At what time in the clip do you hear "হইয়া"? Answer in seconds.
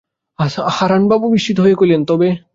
1.59-1.77